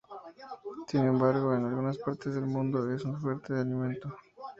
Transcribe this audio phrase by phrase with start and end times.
[0.87, 4.11] Sin embargo, en algunas partes del mundo es una fuente de alimento.